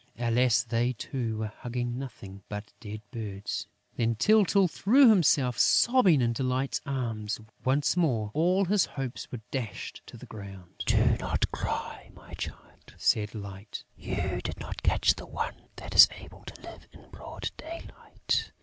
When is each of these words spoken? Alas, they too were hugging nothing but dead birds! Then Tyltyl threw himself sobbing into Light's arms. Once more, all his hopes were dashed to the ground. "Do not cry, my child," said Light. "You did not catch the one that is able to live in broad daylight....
Alas, 0.17 0.63
they 0.63 0.93
too 0.93 1.37
were 1.37 1.53
hugging 1.59 1.99
nothing 1.99 2.41
but 2.49 2.73
dead 2.79 3.01
birds! 3.11 3.67
Then 3.97 4.15
Tyltyl 4.15 4.67
threw 4.67 5.07
himself 5.09 5.59
sobbing 5.59 6.21
into 6.21 6.41
Light's 6.41 6.81
arms. 6.87 7.39
Once 7.63 7.95
more, 7.95 8.31
all 8.33 8.65
his 8.65 8.83
hopes 8.85 9.31
were 9.31 9.41
dashed 9.51 10.01
to 10.07 10.17
the 10.17 10.25
ground. 10.25 10.85
"Do 10.87 11.15
not 11.19 11.51
cry, 11.51 12.09
my 12.15 12.33
child," 12.33 12.95
said 12.97 13.35
Light. 13.35 13.83
"You 13.95 14.41
did 14.43 14.59
not 14.59 14.81
catch 14.81 15.13
the 15.13 15.27
one 15.27 15.69
that 15.75 15.93
is 15.93 16.09
able 16.19 16.45
to 16.45 16.61
live 16.63 16.87
in 16.91 17.07
broad 17.11 17.51
daylight.... 17.57 18.51